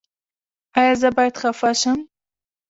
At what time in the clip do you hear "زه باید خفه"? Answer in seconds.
1.01-1.71